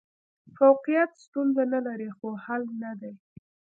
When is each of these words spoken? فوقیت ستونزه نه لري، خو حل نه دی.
فوقیت 0.57 1.11
ستونزه 1.25 1.63
نه 1.73 1.79
لري، 1.87 2.09
خو 2.17 2.27
حل 2.45 2.63
نه 2.83 2.91
دی. 3.01 3.13